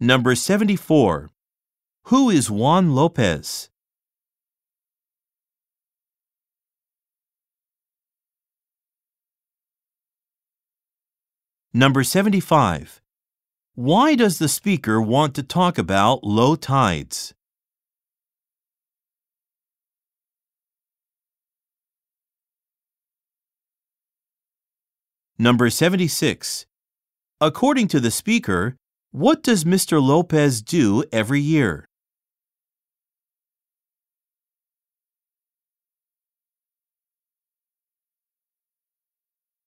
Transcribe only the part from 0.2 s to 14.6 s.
74. Who is Juan Lopez? Number 75. Why does the